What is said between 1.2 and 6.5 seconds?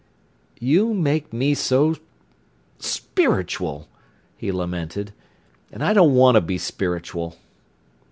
me so spiritual!" he lamented. "And I don't want to